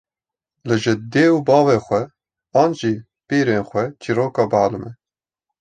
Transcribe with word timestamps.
lê 0.67 0.75
ji 0.83 0.93
dê 1.13 1.25
û 1.35 1.37
bavê 1.49 1.77
xwe 1.85 2.01
an 2.61 2.69
ji 2.79 2.93
pîrên 3.27 3.63
xwe 3.69 3.83
çîroka 4.01 4.45
bielime 4.51 4.91